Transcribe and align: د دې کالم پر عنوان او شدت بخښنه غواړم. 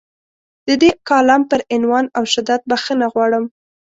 د 0.67 0.69
دې 0.81 0.91
کالم 1.09 1.41
پر 1.49 1.59
عنوان 1.75 2.05
او 2.17 2.23
شدت 2.33 2.61
بخښنه 2.69 3.07
غواړم. 3.13 3.45